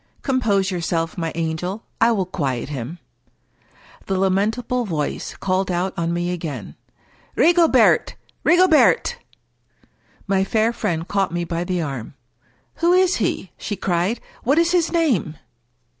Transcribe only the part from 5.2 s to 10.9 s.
called out on me again," Rigo bert I Rigobert!" My fair